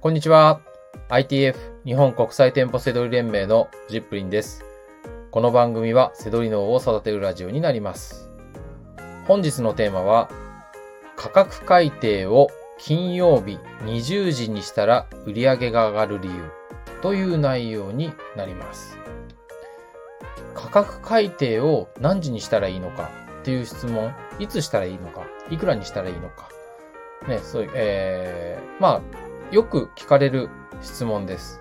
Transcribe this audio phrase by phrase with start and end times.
[0.00, 0.60] こんにちは。
[1.08, 4.64] ITF 日本国際店舗セドリ連盟のジップリンです。
[5.32, 8.30] この番組はセドリ脳を育てるラジオになります。
[9.26, 10.30] 本日のテーマは
[11.16, 12.46] 価格改定を
[12.78, 16.44] 金曜日20時にしたら売り上げが上がる理由
[17.02, 18.96] という内容になります。
[20.54, 23.10] 価格改定を何時にしたらいいのか
[23.40, 26.48] っていう質問、いつしたらいいのか、いくらにしたらいいのか。
[27.26, 30.48] ね、そういう、えー、まあ、よく聞かれる
[30.82, 31.60] 質問です。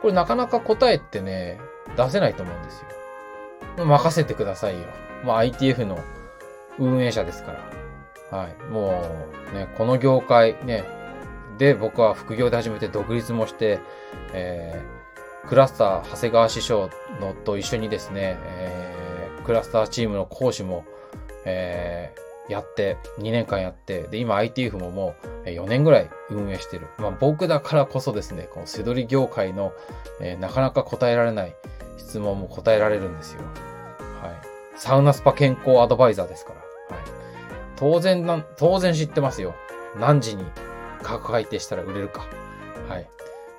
[0.00, 1.60] これなかなか答えってね、
[1.96, 2.84] 出せないと思うんです
[3.78, 3.84] よ。
[3.84, 4.80] 任せてくださいよ。
[5.24, 5.98] まあ ITF の
[6.78, 8.38] 運営者ですから。
[8.38, 8.62] はい。
[8.70, 9.04] も
[9.52, 10.84] うね、この業界ね、
[11.58, 13.78] で僕は副業で始めて独立もして、
[14.32, 16.90] えー、クラスター長谷川師匠
[17.20, 20.84] のと一緒にですね、えー、クラスターチームの講師も、
[21.44, 25.14] えー、やって、2年間やって、で、今 ITF もも
[25.44, 26.86] う4年ぐらい運営してる。
[26.98, 29.72] まあ僕だからこそですね、このセドリ業界の、
[30.20, 31.54] えーなかなか答えられない
[31.98, 33.42] 質問も答えられるんですよ。
[34.20, 34.32] はい。
[34.76, 36.52] サウナスパ健康アドバイザーですか
[36.90, 36.96] ら。
[36.96, 37.04] はい。
[37.76, 39.54] 当然な、当然知ってますよ。
[39.98, 40.44] 何時に
[41.02, 42.26] 価格改定したら売れるか。
[42.88, 43.08] はい。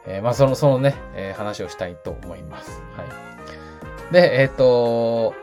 [0.06, 2.82] えーまあその、そのね、えー話をしたいと思います。
[2.98, 4.14] はい。
[4.14, 5.34] で、えっ、と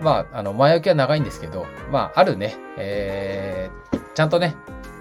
[0.00, 4.56] まあ、あの、前置きは長いんですけど、まあ、あるね、えー、ちゃんとね、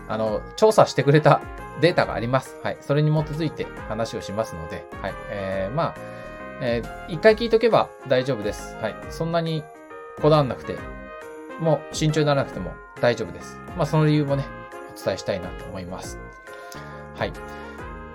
[0.08, 1.42] あの、調査してくれた
[1.81, 2.56] データがあります。
[2.64, 2.78] はい。
[2.81, 5.14] それに基づいて話をしますので、はい。
[5.30, 5.95] えー、まあ、
[6.62, 8.76] えー一回聞いとけば大丈夫です。
[8.78, 8.95] はい。
[9.09, 9.64] そんなに
[10.22, 10.78] こだわんなくて、
[11.59, 13.59] もう慎重にならなくても大丈夫です。
[13.78, 14.45] まあ、その理由もね、
[14.95, 16.17] お伝えしたいなと思います。
[17.16, 17.34] はい。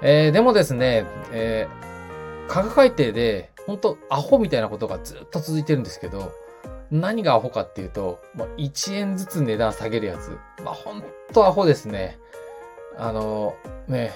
[0.02, 6.32] えー、でもですね、えー、価格改定で、本当アホみたいなことがずっと続いてるんですけど、
[6.92, 10.36] 何がアホかっていうと、もう1円ずつ値段下げるやつ。
[10.62, 12.18] まあ、ほんとアホですね。
[12.98, 13.56] あの、
[13.88, 14.12] ね、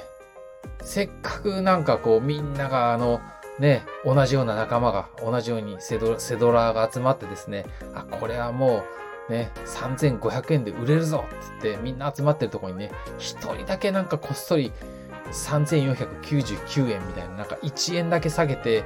[0.82, 3.20] せっかくなんかこうみんながあの、
[3.58, 8.84] ね、同じような仲間が同じようにセドセドラーが集まってですね、あ、これはも
[9.30, 14.70] うね、3500円で売れるぞって言ってみんな集まってるとこにね、一人だけなんかこっそり
[15.32, 18.84] 3499円みたいな、なんか1円だけ下げて、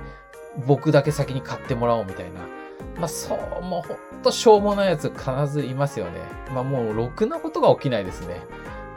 [0.65, 2.60] 僕だけ先に買ってもらおうみたいな。
[3.01, 6.21] まあ、そう、もうほんとしょうもないやつ必ずいますよね。
[6.53, 8.43] まあ、もうろくなことが起きないですね。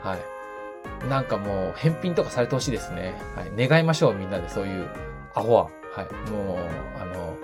[0.02, 1.08] はい。
[1.08, 3.14] なんかもう返品とかされてほしいですね。
[3.34, 3.68] はい。
[3.68, 4.88] 願いましょう、みんなでそういう
[5.34, 5.64] アホは。
[5.92, 6.30] はい。
[6.30, 6.58] もう、
[7.00, 7.36] あの、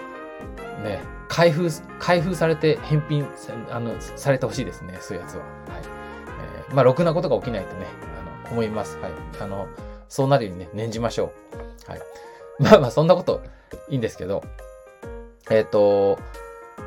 [0.85, 3.27] ね、開封、開封されて返品
[3.71, 5.41] あのされてほしいですね、そういうやつは。
[5.43, 5.51] はい。
[6.69, 7.87] えーまあ、ろくなことが起きないとね、
[8.45, 8.99] あの、思います。
[8.99, 9.13] はい。
[9.41, 9.69] あの、
[10.09, 11.33] そうなるようにね、念じましょ
[11.89, 11.91] う。
[11.91, 12.01] はい。
[12.59, 13.43] まあまあ、そんなこと
[13.89, 14.43] いいんですけど、
[15.51, 16.19] えっ、と、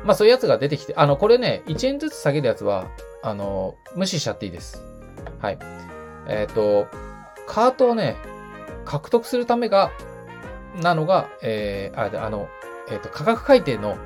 [0.04, 2.88] まあそういうやつが出てきて、あの、これね、1円ずつ下げるやつは、
[3.22, 4.82] あの、無視しちゃっていいです。
[5.40, 5.58] はい。
[6.28, 6.86] えっ、と、
[7.46, 8.16] カートをね、
[8.84, 9.90] 獲得するためが、
[10.82, 12.48] なのが、えー、ああの、
[12.90, 13.96] えっ、と、価格改定の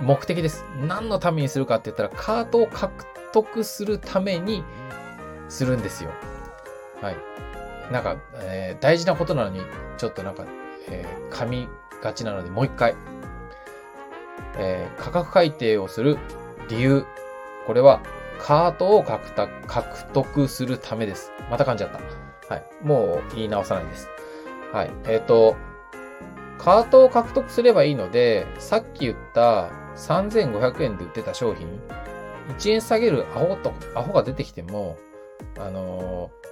[0.00, 0.64] 目的です。
[0.86, 4.64] 何のためにするかって言ったら、カートを獲得するために
[5.48, 6.10] するんですよ。
[7.00, 7.16] はい。
[7.90, 9.60] なんか、えー大事なことなのに、
[9.96, 10.44] ちょっとなんか、
[10.88, 11.68] えー噛み
[12.02, 12.94] がちなので、もう一回。
[14.56, 16.18] えー価格改定をする
[16.68, 17.04] 理由。
[17.66, 18.00] これは、
[18.38, 21.32] カートを獲得獲得するためです。
[21.50, 22.00] また噛んじゃった。
[22.52, 22.64] はい。
[22.82, 24.08] もう言い直さないです。
[24.72, 24.90] はい。
[25.04, 25.56] えっ、と、
[26.58, 31.68] カートを獲得すればいいので、さっき言った3500円で売ってた商品、
[32.58, 34.96] 1円下げるアホと、アホが出てきても、
[35.58, 36.42] あのー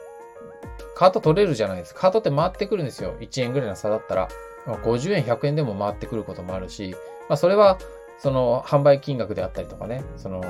[1.01, 2.01] カート取れるじゃないですか。
[2.01, 3.15] カートって回ってくるんですよ。
[3.21, 4.29] 1円ぐらいの差だったら。
[4.67, 6.95] 50円、100円でも回ってくることもあるし、
[7.31, 7.79] まあそれは、
[8.19, 10.43] その販売金額であったりとかね、その、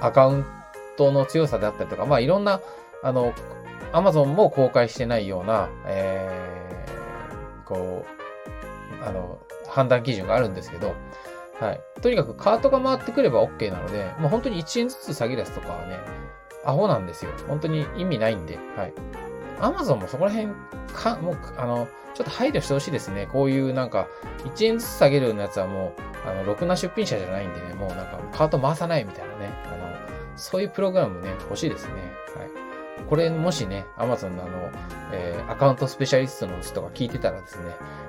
[0.00, 0.44] アカウン
[0.96, 2.60] トの強さであったりとか、まあいろんな、
[3.04, 3.32] あの、
[3.92, 9.38] アマゾンも公開してないような、えー、こう、あの、
[9.68, 10.96] 判断基準があるんですけど、
[11.60, 11.80] はい。
[12.02, 16.00] とにかくカートが回ってくれば OK なので、もう本当に1円ずつ下げるやつとかはね、
[16.64, 17.30] アホなんですよ。
[17.46, 18.92] 本当に意味ないんで、はい。
[19.60, 20.48] アマゾンもそこら辺
[20.92, 23.28] か、もう、あの、ちょっと配慮してほしいですね。
[23.30, 24.08] こういうなんか、
[24.44, 31.92] 1円ずつ下げるようなやつはもう、あの、ろくな出品者じゃないんでね、もうなんか、カート回さないみたいなね、あの、そういうプログラムね、欲しいですね。
[31.94, 33.06] はい。
[33.08, 34.70] これ、もしね、アマゾンのあの、
[35.12, 37.64] えーアカウントスペシャリストの人が聞いてたらですね、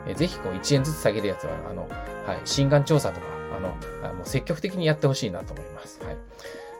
[0.07, 1.87] えーぜひこう1円ずつ下げるやつは、あの、
[2.25, 3.75] はい、心眼調査とか、あの、
[4.09, 6.01] あもう積極的にやってほしいなと思います。
[6.03, 6.17] はい。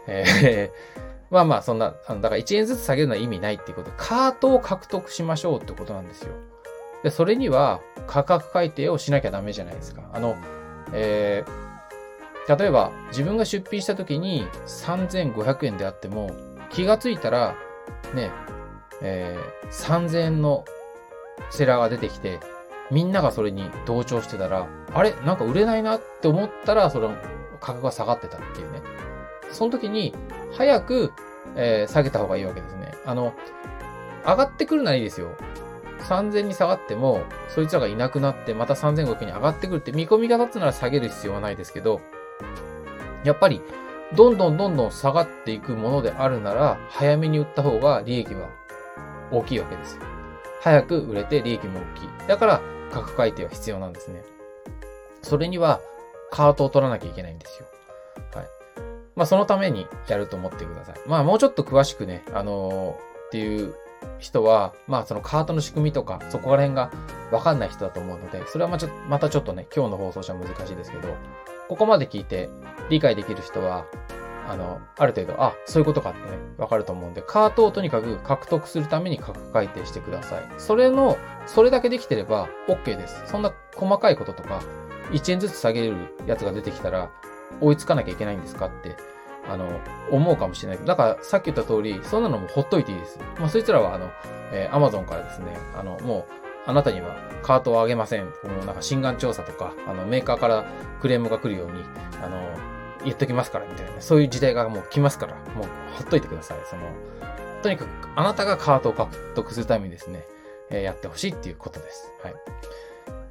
[0.08, 6.34] えーまあまあ、そんな、あの、だから1円ずつ下げるのは意味ないっていうことで、カートを獲得しましょうってことなんですよ。
[7.04, 10.04] で、それには価格改定をしなきゃダメじゃないですか。
[10.14, 10.36] あの、
[10.94, 11.68] えー
[12.48, 16.32] 例えば自分が出品した時に3500円であっても、
[16.70, 17.56] 気がついたら、
[18.16, 18.32] ね、
[19.02, 20.64] えー3000円の
[21.50, 22.40] セラーが出てきて、
[22.90, 25.14] みんながそれに同調してたら、あれ？
[25.26, 27.10] なんか売れないなって思ったら、その
[27.60, 28.82] 価格が下がってたっていうね。
[29.52, 30.16] その時に、
[30.54, 31.12] 早く、
[31.56, 32.94] えー、下げた方がいいわけですね。
[33.06, 33.34] あの、
[34.26, 35.30] 上がってくるならいいですよ。
[36.00, 42.02] 3000に下がっても、そいつらがいなくなって、また3500に上がってくるって見込みが立つなら下げる必要はないですけど、
[43.24, 43.62] やっぱり、
[44.16, 48.50] どんどんどんどん下がっていくものであるなら、早めに売った方が利益は
[49.32, 50.00] 大きいわけです。
[50.62, 52.28] 早く売れて利益も大きい。
[52.28, 52.62] だから、
[52.92, 54.24] 価格改定は必要なんですね。
[55.22, 55.82] それには、
[56.32, 57.68] カートを取らなきゃいけないんですよ。
[58.34, 58.57] はい。
[59.18, 60.96] まあ、そのためにやると思ってください。
[61.08, 63.74] まあ、もうちょっと詳しくね、あのー、っていう
[64.20, 66.92] 人は、まあそのカートの仕組みとか、そこら辺が
[67.32, 71.10] わかんない人だと思うので、それはまちょまたちょっとね、今日の放送じゃ難しいですけど、
[71.68, 72.50] ここまで聞いて
[72.90, 73.86] 理解できる人は、
[74.48, 80.44] あの、ある程度、あ、そういうことかってね、わかると思うんで、カートをとにかく獲得するために価格改定してください。
[80.58, 81.18] それの、
[81.48, 83.24] それだけできてれば OK です。
[83.26, 84.62] そんな細かいこととか、
[85.12, 87.10] 1円ずつ下げるやつが出てきたら、
[87.62, 88.96] 追いつかなきゃいけないんですかって
[89.50, 89.80] あの、
[90.12, 90.86] 思うかもしれない。
[90.86, 93.20] だから、さっき言った通り、そんなのもほっといていいです。
[93.40, 94.12] まあ、そいつらは、あの、
[94.52, 96.34] えー、アマゾンからですね、あの、もう、
[96.66, 98.28] あなたにはカートをあげません。
[98.42, 100.66] このなんか心眼調査とか、あの、メーカーから
[101.02, 101.82] クレームが来るように、
[102.22, 102.42] あの、
[103.06, 105.66] 言っときますから、みたいな、そういう時代がもう来ますから、もう
[105.96, 106.58] ほっといてください。
[106.70, 106.82] その、
[107.64, 110.26] とにかく、あなたがカートを獲得するためにですね、
[110.70, 112.12] えー、やってほしいっていうことです。
[112.22, 112.36] はい。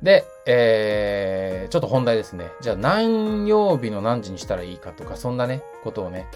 [0.03, 2.51] で、えー、ちょっと本題ですね。
[2.61, 6.27] じゃあ何曜日の何時にしたらいいかとか、そんなね、ことをね、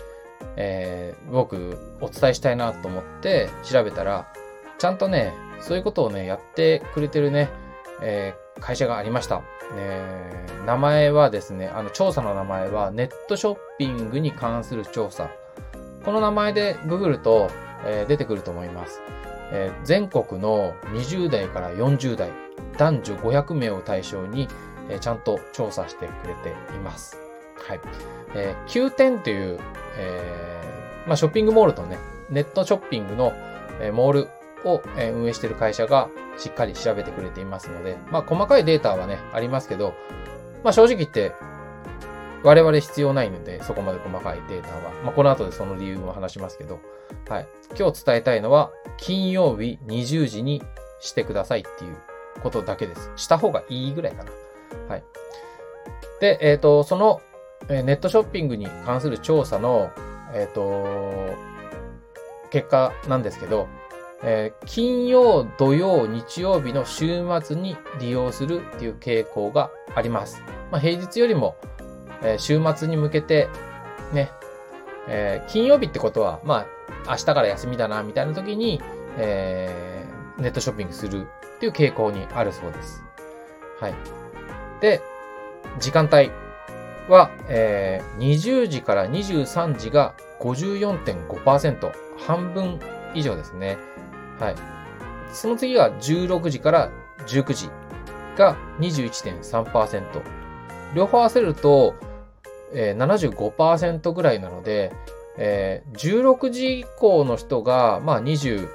[0.57, 4.33] えー、僕お伝えしたいなと思って調べたら、
[4.79, 7.51] ちゃんとね、そういうことをね、やってくれてるね、
[8.03, 9.43] えー、会社がありました。
[9.77, 15.31] えー、名前はですね、あの、調査の名前は、ネットショッピングに関する調査。
[16.05, 17.51] この名前でググると、
[17.85, 19.01] えー、出てくると思います。
[19.53, 22.31] えー、全国の20代から40代、
[22.78, 24.49] 男女500名を対象に、
[24.88, 27.19] え、ちゃんと調査してくれています。
[27.67, 27.81] はい。
[28.34, 29.58] えー、9点という、
[29.96, 31.99] えー、まあ、ショッピングモールとね、
[32.31, 33.32] ネットショッピングの、
[33.81, 34.28] え、モール
[34.64, 36.08] を、え、運営している会社が
[36.38, 39.94] しっかり調べてくれていますので、まあ、細かいデータはね、ありますけど、
[40.64, 41.32] まあ、正直言って、
[42.43, 44.93] 我々必要ないので、そこまで細かいデータは。
[45.05, 46.81] まあ、この後でその理由も話しますけど、
[47.28, 47.49] はい。
[47.78, 50.62] 今日伝えたいのは、金曜日20時に
[51.00, 51.96] してくださいっていう
[52.40, 53.10] ことだけです。
[53.16, 54.31] した方がいいぐらいかな。
[54.88, 55.04] はい。
[56.20, 57.20] で、えっ、ー、と、その、
[57.69, 59.90] えネットショッピングに関する調査の、
[60.34, 61.34] えっ、ー、と、
[62.50, 63.69] 結果なんですけど、
[64.22, 70.42] えー、金曜、土曜、日曜日の週末に利用するっていう傾向があります。
[70.70, 71.56] まあ、平日よりも、
[72.22, 73.48] えー、週末に向けて、
[74.12, 74.31] ね、
[75.08, 76.66] えー、金曜日ってことは、ま
[77.06, 78.82] あ、明日から休みだな、みたいな時に、
[79.16, 80.00] え、
[80.40, 81.26] ネットショッピングする
[81.56, 83.02] っていう傾向にあるそうです。
[83.78, 83.94] はい。
[84.81, 85.00] で、
[85.78, 86.31] 時間帯
[87.08, 92.78] は、えー、20時から23時が54.5%、半分
[93.14, 93.78] 以上ですね。
[94.38, 94.54] はい。
[95.32, 96.90] その次が16時から
[97.26, 97.70] 19時
[98.37, 100.22] が21.3%。
[100.94, 101.94] 両方合わせると、
[102.72, 104.92] えー、75%ぐらいなので、
[105.37, 108.69] えー、16時以降の人が、まあ20、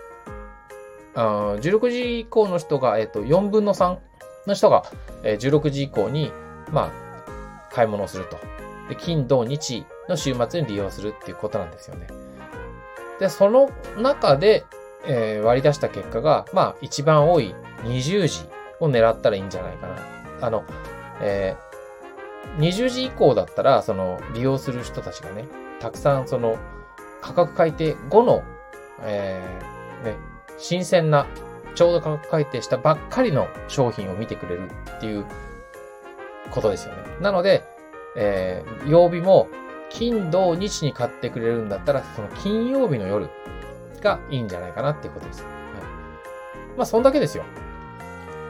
[1.16, 3.98] あ16時以降の人が、えっ、と、4分の3
[4.48, 4.84] の人が、
[5.24, 6.32] えー、16時以降に、
[6.72, 8.38] まあ、買い物をすると。
[8.90, 12.08] で、金、土、日の週末に利用するっていうことなんですよね。
[13.20, 14.66] で、その中で、
[15.08, 19.96] えー、割り出した結果が、まあ、一番多い20時を狙ったらいいんじゃないかな。
[20.42, 20.64] あの、
[21.22, 25.46] えー、20時以降だったら、その、利用する人たちがね、
[25.80, 26.58] たくさん、その、
[27.22, 28.44] 価格改定後の、
[29.02, 31.28] えー、ね、新鮮な、
[31.76, 35.26] ちょうど価格改定したばっかりの商品を見てくれるっていう
[36.52, 37.02] ことですよね。
[37.22, 37.64] なので、
[38.16, 39.48] えー、曜日も、
[39.90, 43.30] 金、土、日に買ってくれるんだったら、その金曜日の夜
[44.02, 45.44] がいいんじゃないかなっていうことです。
[45.44, 45.54] はい。
[46.78, 47.44] まあ、そんだけですよ。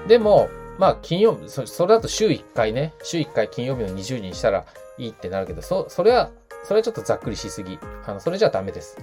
[0.07, 4.65] でも、まあ、金曜日、それだと週1回ね、週1回金曜日の20時にしたら
[4.97, 6.31] いいってなるけど、そ、それは、
[6.63, 7.79] それはちょっとざっくりしすぎ。
[8.05, 8.97] あの、それじゃダメです。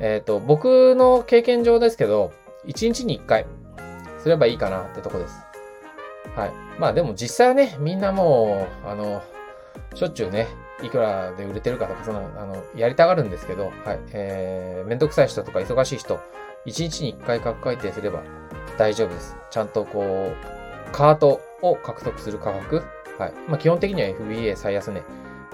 [0.00, 2.32] えっ、ー、と、僕の経験上ですけど、
[2.66, 3.46] 1日に1回
[4.22, 5.34] すればいいかなってとこです。
[6.36, 6.52] はい。
[6.78, 9.22] まあでも実際はね、みんなもう、あの、
[9.94, 10.48] しょっちゅうね、
[10.82, 14.00] いくらで売れてるかとか、その、あの、やりたがるんですけど、はい。
[14.12, 16.16] えー、めんどくさい人とか忙しい人、
[16.66, 18.22] 1日に1回価格改定すれば
[18.78, 19.36] 大丈夫です。
[19.50, 22.82] ちゃんとこう、カートを獲得する価格、
[23.18, 23.32] はい。
[23.48, 25.02] まあ基本的には FBA 最安値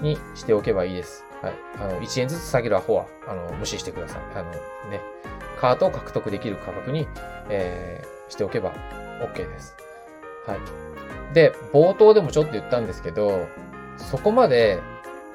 [0.01, 1.25] にしておけばいいです。
[1.41, 1.53] はい。
[1.77, 4.21] あの、1円ずつ下げるアホは、あの、無視してください。
[4.35, 4.51] あの、
[4.89, 5.01] ね、
[5.59, 7.07] カートを獲得できる価格に、
[7.49, 8.71] えしておけば
[9.21, 9.75] OK です。
[10.45, 11.33] はい。
[11.33, 13.47] で、冒頭でもちょっと言ったんですけど、
[13.97, 14.79] そこまで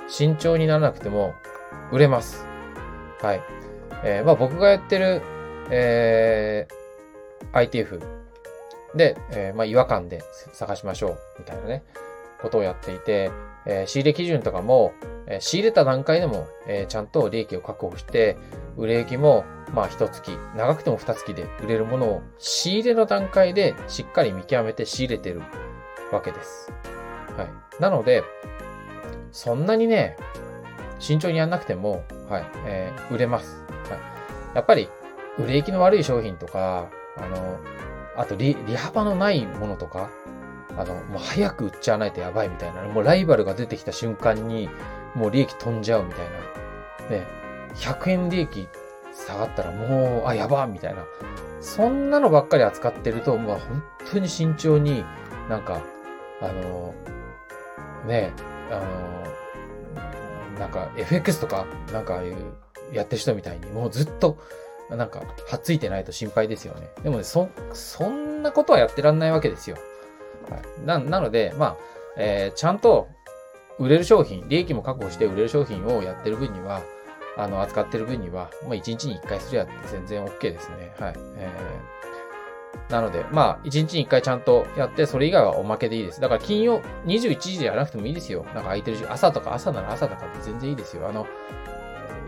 [0.08, 1.34] 慎重にならなくても
[1.92, 2.44] 売れます。
[3.20, 3.42] はい。
[4.04, 5.22] えー、まあ僕がやってる、
[5.70, 8.00] えー、ITF
[8.94, 11.84] で、えー、まあ違和感で探しましょう、みたいなね、
[12.40, 13.30] ことをやっていて、
[13.66, 14.92] えー、仕入れ基準とかも、
[15.26, 18.36] え、仕入れた段階でも、えー、ちゃんと利益を確保して、
[18.76, 25.42] 売れ行きも、まあ一月、長くても二月で売れるものを仕入れの段階でしっかり見極めて仕入れてる
[26.12, 26.72] わけです。
[27.36, 27.82] はい。
[27.82, 28.22] なので、
[29.32, 30.16] そんなにね、
[30.98, 33.64] 慎重にやんなくても、はい、えー、売れます。
[33.88, 34.56] はい。
[34.56, 34.88] やっぱり、
[35.38, 37.58] 売れ行きの悪い商品とか、あの、
[38.16, 40.10] あと利、利幅のないものとか、
[40.76, 44.68] あの、もう早く売っちゃわないとやばいみたいな、もうライバルが出てきた瞬間に、
[45.14, 46.26] もう利益飛んじゃうみたい
[47.08, 47.08] な。
[47.08, 47.26] ね、
[47.74, 48.68] 100円利益
[49.12, 51.04] 下がったらもう、あ、やばみたいな。
[51.60, 55.04] そんなのばっかり扱ってると、まあ本当に慎重に
[55.48, 55.82] なんか、
[56.40, 56.94] あの、
[58.06, 58.32] ね、
[58.70, 58.80] あ
[60.54, 62.36] の、なんか FX とか、なんかああいう
[62.92, 64.38] やってる人みたいに、もうずっと、
[64.90, 66.88] なんか、はっついてないと心配ですよね。
[67.02, 69.76] でもね、そ、そんなことはやってらんないわけですよ。
[70.50, 70.86] はい。
[70.86, 71.76] な、なので、まあ、
[72.16, 73.08] えー、ちゃんと
[73.78, 76.82] 売れる商品、利益も確保して売れる商品をやってる分には、
[77.36, 80.94] あの、扱ってる分には、まあ、1日に1回すりゃ全然 OK ですね。
[80.98, 81.14] はい。
[81.36, 86.20] えー、なので、まあ、1日に1回ちゃんとやって、それ以外はおまけでいいです。
[86.20, 88.44] だから金曜、21時でやらなくてもいいですよ。
[88.44, 91.08] なんか空いてるし、朝とか朝なら朝とかで全然いいですよ。
[91.08, 91.26] あの、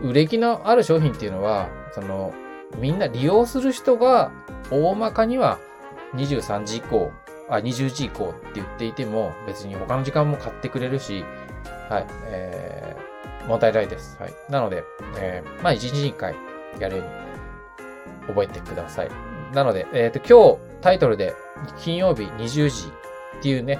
[0.01, 2.33] 売れ行きのある商品っていうのは、その、
[2.77, 4.31] みんな利用する人が
[4.69, 5.57] 大まかには
[6.15, 7.11] 23時以降、
[7.49, 11.23] あ、20時以降って言っていても、別に他の時間も買ってくれるし、
[11.89, 14.17] はい、えー、問題ないです。
[14.19, 14.33] はい。
[14.49, 14.83] なので、
[15.17, 16.35] えー、まあ、1日1回
[16.79, 19.09] やるように覚えてください。
[19.53, 21.33] なので、えっ、ー、と、今日タイトルで
[21.79, 22.87] 金曜日20時
[23.39, 23.79] っていうね、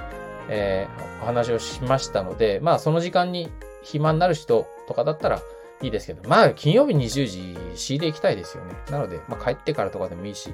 [0.49, 3.51] えー、お話をしましたので、まあ、その時間に
[3.83, 5.41] 暇になる人とかだったら、
[5.81, 8.73] いいですけど、まあ、金曜日20時仕入れ行きたいですよね。
[8.89, 10.53] なので、まあ、帰ってからとかでもいいし、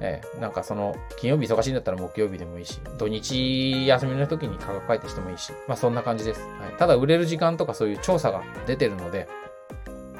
[0.00, 6.40] えー、なんかその、金曜日忙しいんだったら木曜日でもいいし、土日休みの時に価格書いてしてもいいし、まあそんな感じです。
[6.40, 9.28] はい、ただ売れる時間とかそういう調査が出てるので、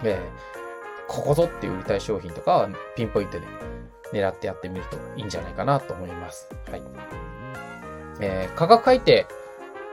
[0.02, 0.21] えー、
[1.09, 3.47] ここぞって売りたい商品とかはピンポイントで
[4.12, 6.49] 狙ってやってみるといいんじゃないかなと思います。
[6.71, 6.83] はい。
[8.21, 9.26] えー、価格改定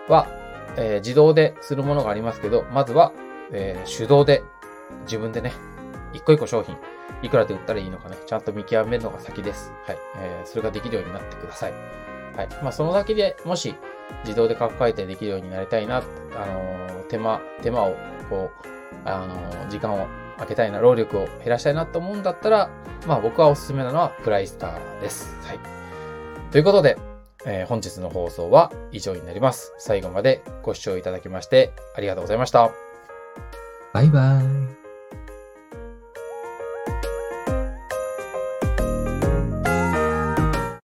[0.10, 0.28] は、
[0.76, 3.12] えー、自動でするものがありますけど、まずは
[3.52, 4.44] えー、手動で
[5.04, 5.54] 自分でね、
[6.14, 6.76] 一個一個商品、
[7.22, 9.72] いくらで売ったらいいのかね、ちゃんと見極めるのが先です。
[9.86, 9.98] はい。
[10.18, 11.74] えー、それができるようになってください。
[12.36, 12.50] はい。
[12.62, 13.76] まあ、その先でもし、
[14.24, 17.96] 自動で価格改定できるようになりたいな、あのー、手間、手間を、
[18.30, 18.68] こう、
[19.06, 22.70] あのー、時間を空けたいな、労力を減らしたいなと思うんだったら、
[23.08, 25.36] まあ、僕はおすすめなのは、プライスターです。
[25.44, 25.60] はい。
[26.52, 26.98] ということで、
[27.46, 29.74] えー、本日の放送は以上になります。
[29.78, 32.72] 最後までご視聴いただきまして、ありがとうございました。
[33.94, 34.67] バイバイ。